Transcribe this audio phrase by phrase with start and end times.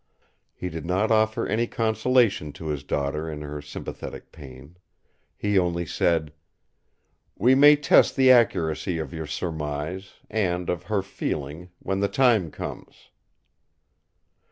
[0.55, 4.77] He did not offer any consolation to his daughter in her sympathetic pain.
[5.37, 6.33] He only said:
[7.37, 12.49] "We may test the accuracy of your surmise, and of her feeling, when the time
[12.49, 13.09] comes!"